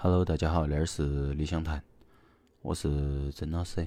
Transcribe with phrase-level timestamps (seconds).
[0.00, 1.82] Hello，大家好，这儿是理想谈，
[2.62, 3.84] 我是曾老师。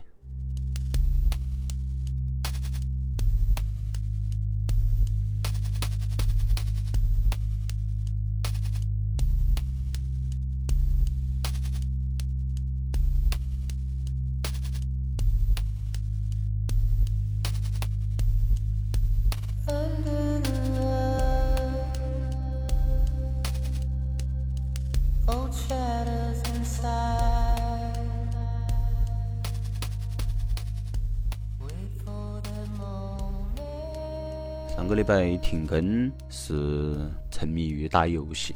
[35.52, 36.96] 停更是
[37.30, 38.56] 沉迷于打游戏，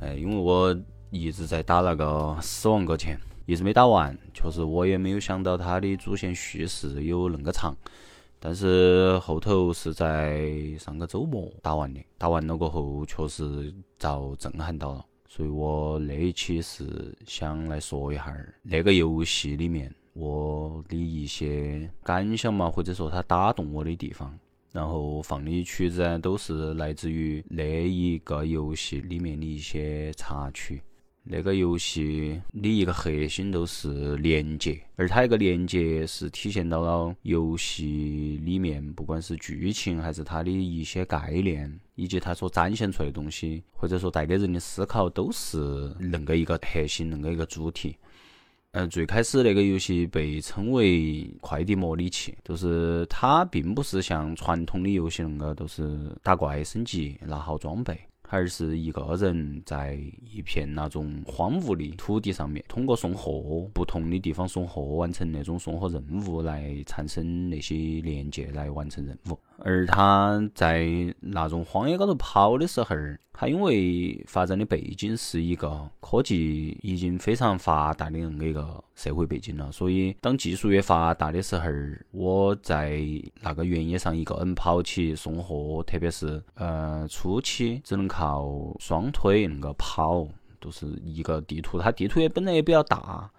[0.00, 0.76] 哎，因为我
[1.10, 2.04] 一直在打那个
[2.42, 3.16] 《死亡搁浅》，
[3.46, 4.12] 一直没打完。
[4.34, 7.76] 确实，我也没有想到它的主线叙事有恁个长。
[8.40, 15.06] 但是后头是在上个周末打完的，打完了过后，确实遭震撼到了。
[15.28, 24.36] 所以我那一期是想来说一下那个游戏里面我的一些感想嘛，或者说它打动我的地方。
[24.76, 30.82] 然后放的曲子都是来自于那一个游戏里面的一些插曲。
[31.24, 45.56] 那个游戏的一个核心都是连接，而它一个连接是体现到了游戏里面，不管是剧情还是它的一些概念，以及它所展现出来的东西，或者说带给人的思考，都是
[45.94, 47.96] 恁个一个核心，恁个一个主题。
[48.78, 57.98] 嗯，最开始那个游戏被称为快递模拟器，就是它并不是像传统的游戏恁个都是打怪升级拿好装备。
[58.28, 59.98] 而是一个人在
[60.32, 69.38] 一片那种荒芜的土地上面，通过送货，不同的地方送货，完成那种送货任务，来产生那些连接，来完成任务。
[69.58, 70.86] 而他在
[71.20, 72.94] 那种荒野高头跑的时候，
[73.32, 81.70] 他因为发展的背景是一个科技已经非常发达的那个一个社会背景了，所以当技术越发达的时候，
[82.10, 83.00] 我在
[83.40, 90.26] 那个原野上一个人跑起送货，特别是呃初期只能靠双腿恁个跑，
[90.58, 93.30] 都是一个地图，它地图也本来也比较大，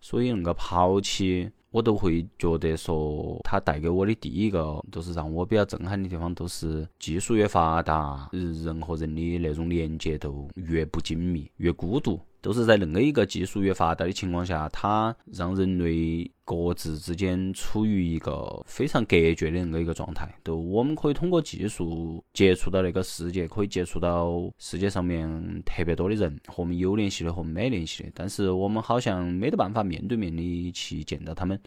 [0.00, 1.50] 所以恁个跑起。
[1.70, 12.18] 我都会觉得说，它带给我的第一个，就是让我比较震撼的地方，都是技术越发达，人和人的那种连接都越不紧密，越孤独。
[12.40, 20.32] 都是在恁个一个技术越发达的情况下，它让人类各自之间处于一个非常隔绝的恁个一个状态。
[20.42, 28.10] 都我们可以通过技术接触到那个世界，可以接触到世界上面特别多的人，和我们有联系的和没联系的。
[28.14, 31.60] 但是我们好像没得办法面对面的去见到他们，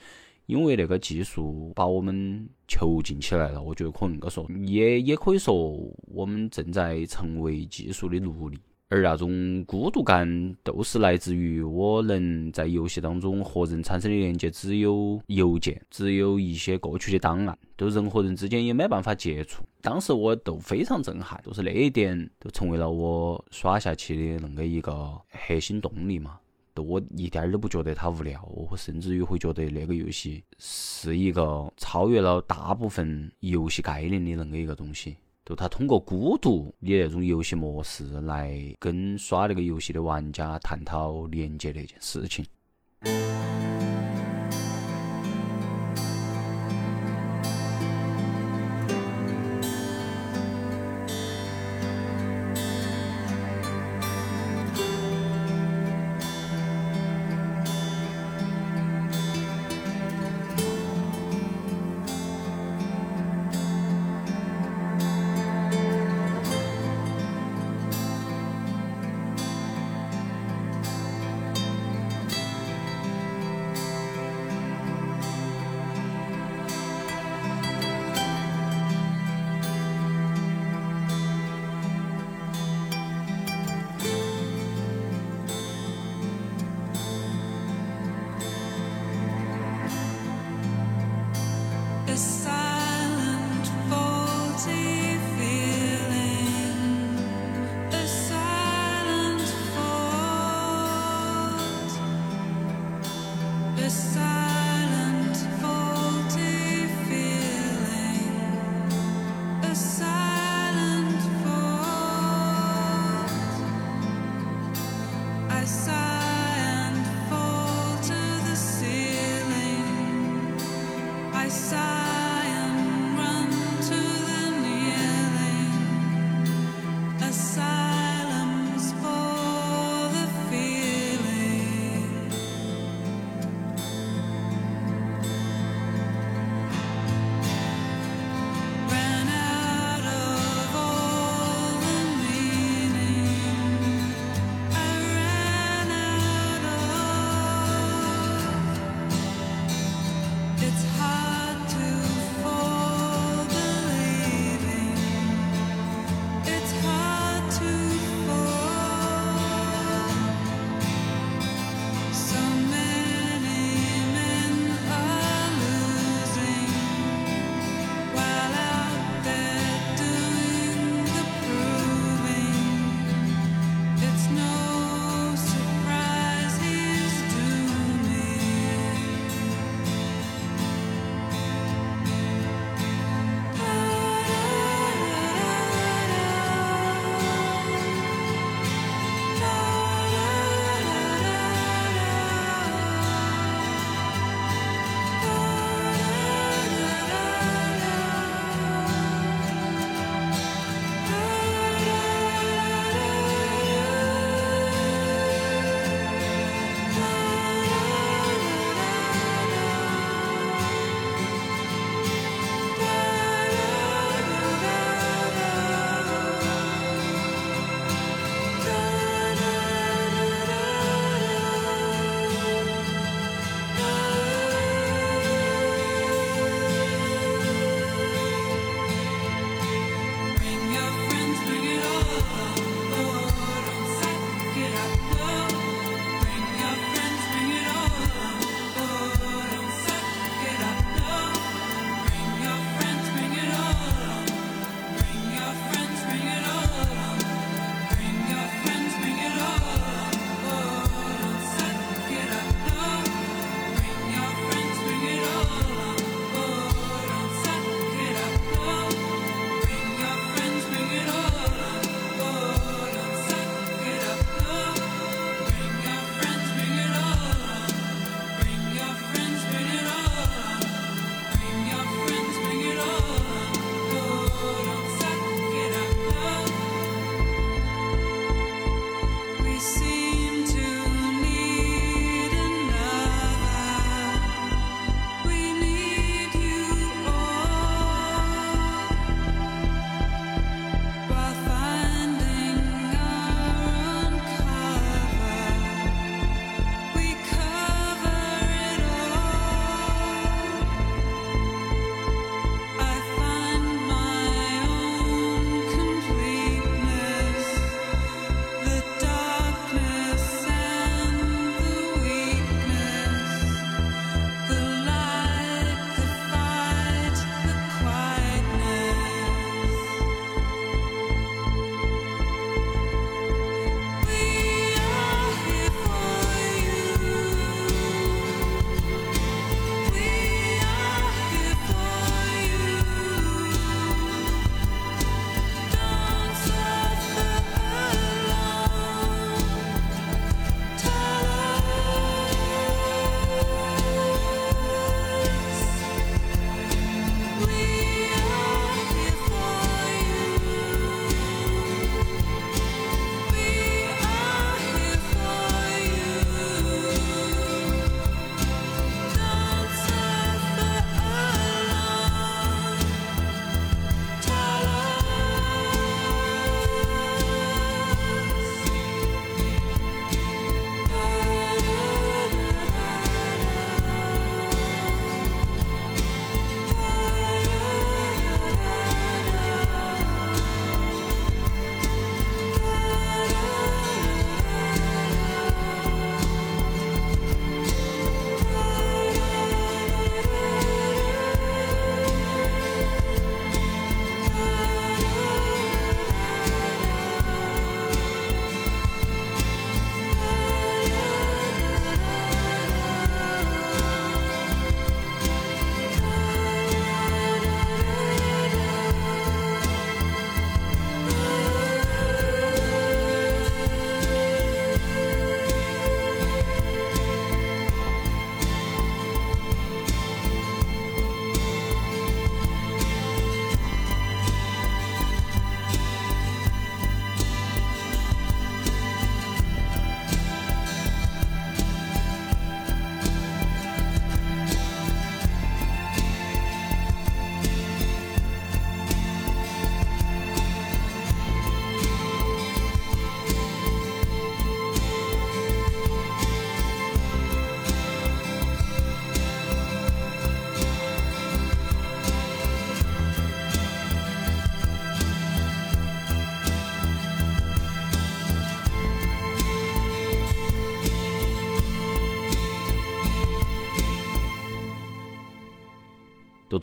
[0.45, 3.61] 因为那个技术把我们囚禁起来了。
[3.61, 5.77] 我觉得可能个说，也也可以说，
[6.07, 8.57] 我们正在成为技术的奴隶。
[8.91, 19.63] 而那种孤独感，都是来自于我能在游戏当中和人产生的连接，只有邮件，只有一些过去的档案，都人和人之间也没办法接触。
[19.81, 26.37] 当时我都非常震撼，就是那一点都成为了我耍下去的恁个一个核心动力嘛。
[26.73, 35.15] 都我一点儿都不觉得它无聊，我甚至于会觉得那个游戏是一个超越了大部分游戏概念的恁个一个东西。
[35.51, 42.45] 就他通过孤独的那种游戏模式来跟耍那个游戏的玩家探讨连接那件事情。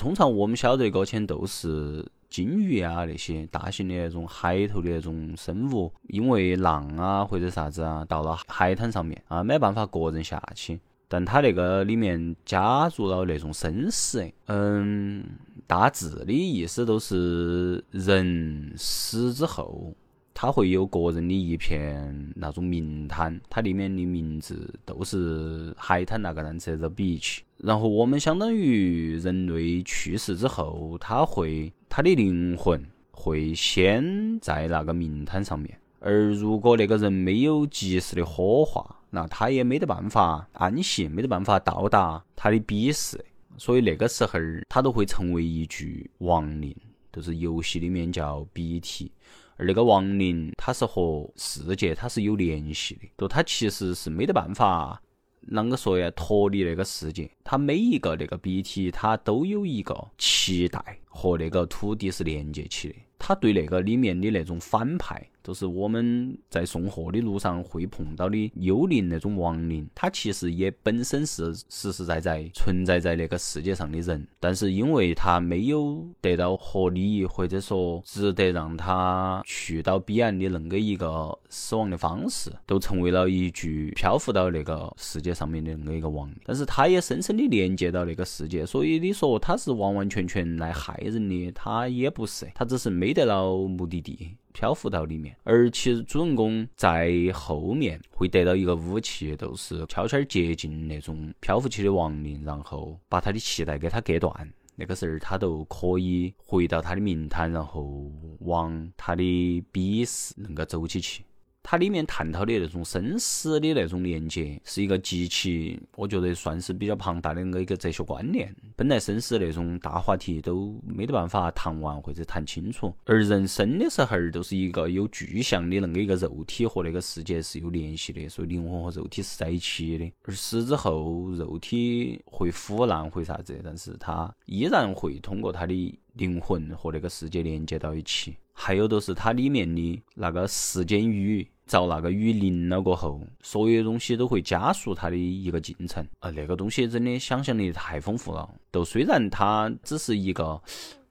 [0.08, 15.22] 通常我们晓得搁浅都是鲸鱼啊那些大型的那种海头的那种生物，因为浪啊或者啥子啊到了海滩上面啊没办法个人下去，但它那个里面加入了那种生死，嗯，
[15.66, 19.92] 大致的意思都是人死之后。
[20.32, 27.40] 它会有个人的一片那种名滩，它里面的名字都是海滩那个单词，the beach。
[27.58, 43.24] 然后我们相当于人类去世之后，他会他的灵魂会先在那个名滩上面，而如果那个人没有及时的火化，那他也没得办法安息，没得办法到达他的彼世，
[43.56, 44.38] 所以那个时候
[44.68, 46.72] 他都会成为一具亡灵，
[47.12, 49.10] 就是游戏里面叫 BT。
[49.56, 55.02] 而那个亡灵，它是和世界它是有联系的，就它其实是没得办法，
[55.50, 56.10] 啷个说呀？
[56.14, 65.28] 脱离那个世界，它每一个那个 BT，它都有一个脐带和那个土地是连接起的，它对那个里面的那种反派。
[65.48, 86.36] 就是我们在送货的路上会碰到的幽灵那种亡灵，它其实也本身是实实在在存在在那个世界上的人，但是因为他没有得到合理或者说值得让他去到彼岸的恁个一个死亡的方式，都成为了一具漂浮到那个世界上面的恁个一个亡灵。
[86.44, 94.36] 但是他也深深的连接到那个世界，所以你说他是完完全全来害人的，他也不是，他只是没得了目的地。
[94.58, 104.52] 漂浮到里面，而其实主人公在后面会得到一个武器，就是悄悄接近那种漂浮起的亡灵，然后把他的脐带给他割断。
[104.74, 108.10] 那个时候他都可以回到他的名滩，然后
[108.40, 111.22] 往他的彼世那个走起去。
[111.62, 118.54] 它里面探讨的那种生死的那种连接，是一个极其，我觉得算是比较庞大的那个一个哲学观念。
[118.74, 130.10] 本来生死那种大话题都没得办法谈完或者谈清楚，而人生的时候都是一个有具象的那个一个肉体和那个世界是有联系的，所以灵魂和肉体是在一起的。
[130.22, 138.36] 而死之后，肉体会腐烂会啥子，但是它依然会通过它的灵魂和那个世界连接到一起。
[138.60, 141.48] 还有就是它里面的那个时间雨。
[141.68, 146.30] 遭那个雨淋了过后，所有东西都会加速它的一个进程啊！
[146.30, 148.48] 那个东西真的想象力太丰富了。
[148.70, 150.58] 都虽然它只是一个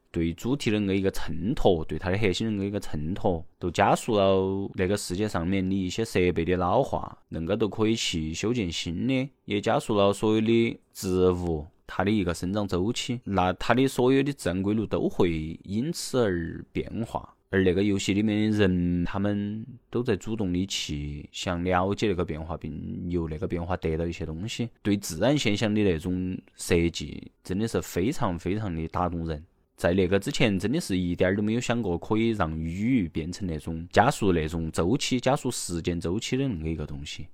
[0.10, 17.36] 对主题的那一个衬托，对它的核心的那一个衬托，都加速了那个世界上面的一些设备的老化，恁个都可以去修建新的，也加速了所有的植物它的一个生长周期，那它的所有的自然规律都会因此而变化。
[17.50, 24.70] 而那个游戏里面的人，他们都在主动的去想了解那个变化，并由那个变化得到一些东西。
[24.82, 29.44] 对自然现象的那种设计，真的是非常非常的打动人。
[29.78, 37.28] 在那个之前，真的是一点儿都没有想过可以让雨变成那种加速那种周期、加速时间周期的那么一个东西。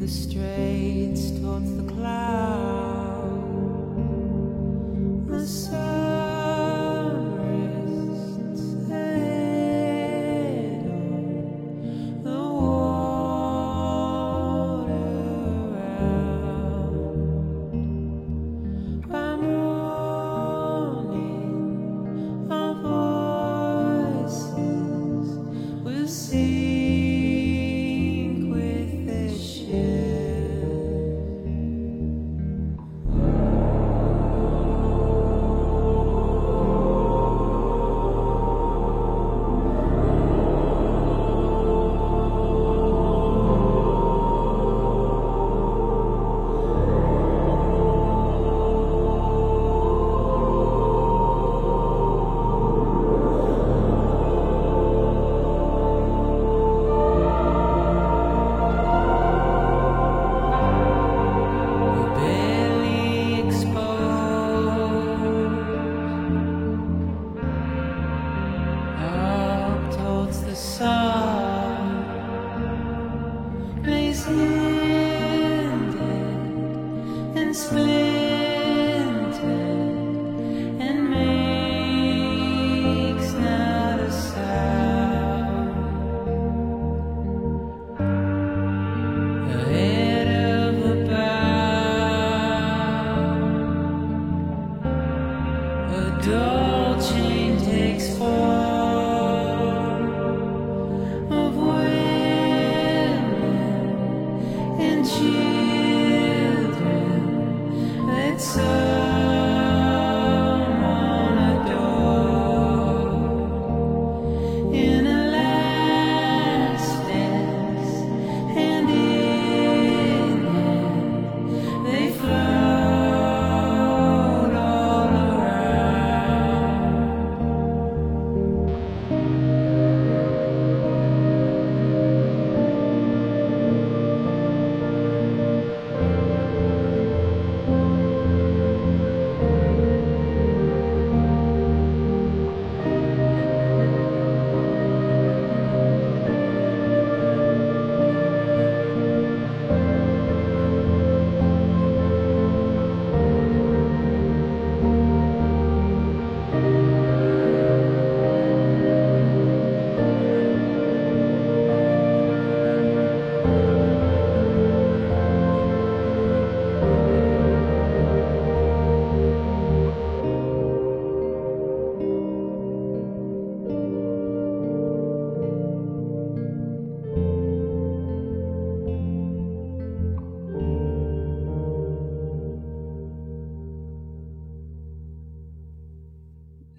[0.00, 3.14] the straits towards the clouds.
[5.26, 5.46] The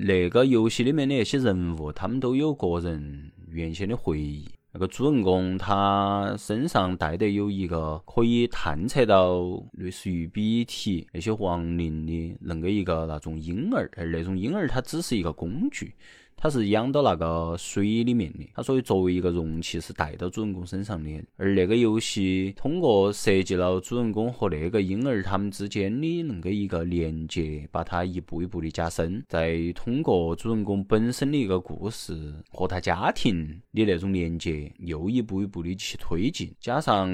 [0.08, 4.48] 那个游戏里面的那些人物，他们都有个人原先的回忆。
[4.72, 9.41] 那个主人公他身上带的有一个可以探测到
[9.72, 15.96] 类似于笔体那些亡灵的恁个一个那种婴儿，而那种婴儿它只是一个工具。
[16.38, 21.10] 它是养到那个水里面的，它所以作为一个容器是带到主人公身上的。
[21.38, 36.54] 而那个游戏通过设计了主人公和那个婴儿他们之间的恁个一个连接，把它一步一步的加深，再通过主人公本身的一个故事和他家庭的那种连接，又一步一步的去推进。
[36.60, 37.10] 加上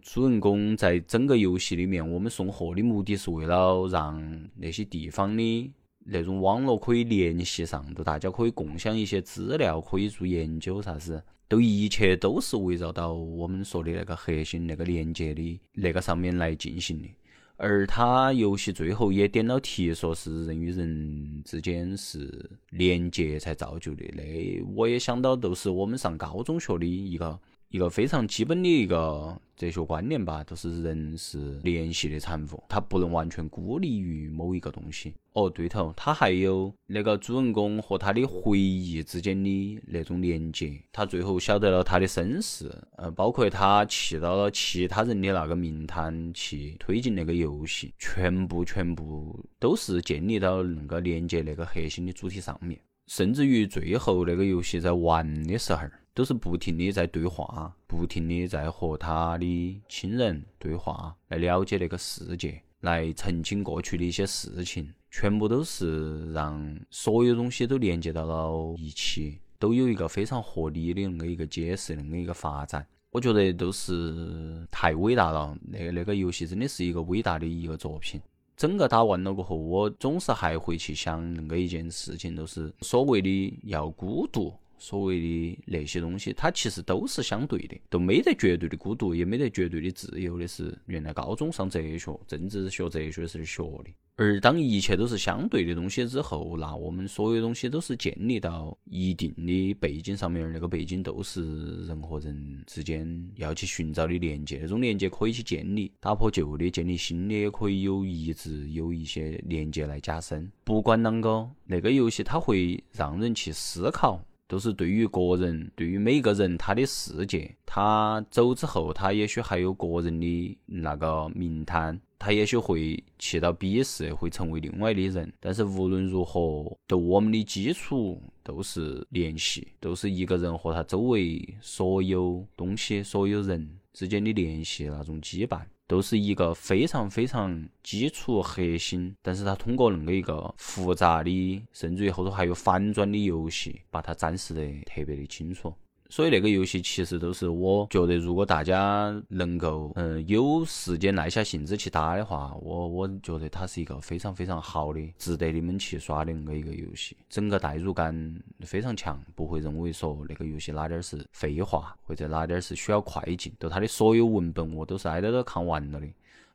[0.00, 4.22] 主人公在整个游戏里面，我们送货的目的是为了让
[4.54, 5.72] 那些地方的。
[6.08, 17.08] 那种网络可以联系上，都大家可以共享一些资料，可以做研究，啥子都一切都是围绕到我们说的那个核心、那个连接的那个上面来进行的。
[17.56, 24.04] 而它游戏最后也点了题，说是人与人之间是连接才造就的。
[24.14, 27.38] 那我也想到，都是我们上高中学的一个。
[27.68, 35.14] 一个非常基本的一个哲学观念吧，就是人是联系的产物，他不能完全孤立于某一个东西。
[35.32, 55.82] 哦，对头，他还有那个主人公和他的回忆之间的那种连接，他最后晓得了他的身世，呃，包括他去到了其他人的那个名单去推进那个游戏，全部全部都是建立到那个连接那个核心的主体上面，甚至于最后那个游戏在玩的时候。
[56.16, 72.86] 都是不停的在对话，不停的在和他的亲人对话，来了解那个世界，来澄清过去的一些事情，全部都是让所有东西都连接到了一起，都有一个非常合理的那个一个解释，那个一个发展。
[73.10, 78.18] 我觉得都是太伟大了，那那个游戏真的是一个伟大的一个作品。
[78.56, 84.50] 整个打完了过后，我总是还会去想那个一件事情，就是所谓的要孤独。
[84.78, 90.46] 所谓的那些东西，它其实都是相对的，都没得绝对的孤独，也没得绝对的自由的。
[90.46, 93.90] 是原来高中上哲学、政治学哲学时学的。
[94.18, 110.50] 而当一切都是相对的东西之后，那我们所有东西都是建立到一定的背景上面，那个背景都是人和人之间要去寻找的连接，那种连接可以去建立，打破旧的，建立新的，也可以有一直有一些连接来加深。
[110.64, 114.24] 不管啷个，那个游戏它会让人去思考。
[114.48, 125.32] 都是对于个人，对于每个人他的世界，他走之后，他也许还有个人的那个名摊，他也许会去到鄙视，会成为另外的人。
[125.40, 135.60] 但是无论如何，都我们的基础都是联系，都是一个人和他周围所有东西、所有人之间的联系，那种羁绊。
[135.86, 145.72] 都是一个非常非常基础核心，但是它通过恁个一个复杂的，甚至于后头还有反转的游戏，把它展示得特别的清楚。
[146.08, 157.16] 所以那个游戏其实都是我觉得，如果大家能够嗯有时间耐下性子去打的话，我我觉得它是一个非常非常好的、值得你们去耍的那么一个游戏。
[157.28, 158.14] 整个代入感
[158.60, 163.52] 非常强，不会认为说那个游戏哪点是废话，或者哪点是需要快进。
[163.58, 166.06] 就它的所有文本我都是挨着都看完了的。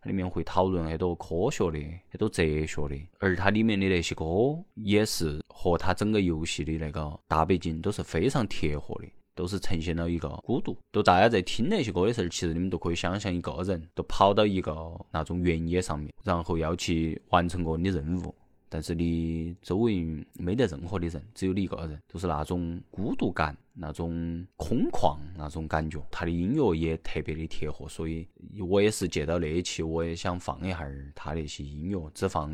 [0.05, 1.77] 里面会讨论很多科学的、
[2.09, 4.25] 很多哲学的，而它里面的那些歌
[4.73, 9.07] 也是和它整个游戏的那个大背景都是非常贴合的，
[9.41, 10.77] 都是呈现了一个孤独。
[10.93, 14.71] 就大家在听那些歌的时候，其实你们都可以想象一个人都跑到一个
[15.10, 18.36] 那种原野上面，然后要去完成个你任务。
[18.73, 26.01] 但是你周围没得任何的人，只有你一个人，就是那种孤独感、那种空旷那种感觉。
[26.10, 28.25] 他的音乐也特别的贴合，所以
[28.57, 32.49] 我也是借到那一期，我也想放一下他那些音乐，只放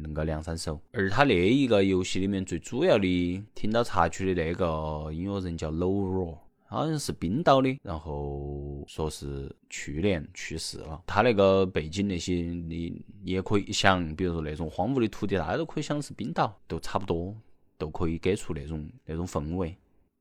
[0.00, 0.80] 那个两三首。
[0.92, 6.38] 而他那一个游戏里面最主要的听到插曲的那个音乐人叫 Low Raw。
[6.70, 11.02] 好像是冰岛的，然后说是去年去世了。
[11.06, 17.34] 他那个背景那些，你也可以想，比如说那种荒芜的土地，大家都可以想是冰岛，都差不多，
[17.78, 19.74] 都可以给出那种那种氛围。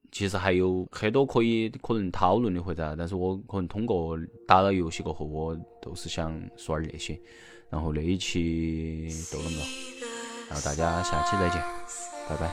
[0.10, 7.20] 其实还有很多可以可能讨论的或者，但是我可能通过打了游戏过后，我都是想说点那些。
[7.70, 9.58] 然后那一期就那么，
[10.48, 11.62] 然后大家下期再见，
[12.30, 12.50] 拜拜。